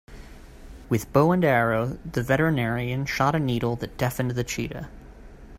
With 0.89 1.13
bow 1.13 1.31
and 1.31 1.45
arrow 1.45 1.99
the 2.03 2.23
veterinarian 2.23 3.05
shot 3.05 3.35
a 3.35 3.39
needle 3.39 3.75
that 3.75 3.99
deafened 3.99 4.31
the 4.31 4.43
cheetah. 4.43 4.89